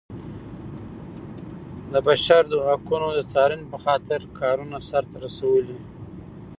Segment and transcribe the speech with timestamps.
[1.91, 5.79] د بشر د حقونو د څارنې په خاطر کارونه سرته رسولي.